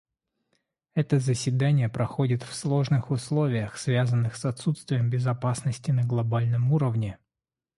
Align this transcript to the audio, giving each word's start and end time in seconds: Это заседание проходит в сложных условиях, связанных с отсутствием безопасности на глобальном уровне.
Это 0.95 1.19
заседание 1.19 1.87
проходит 1.87 2.41
в 2.41 2.55
сложных 2.55 3.11
условиях, 3.11 3.77
связанных 3.77 4.35
с 4.35 4.45
отсутствием 4.45 5.11
безопасности 5.11 5.91
на 5.91 6.01
глобальном 6.03 6.73
уровне. 6.73 7.19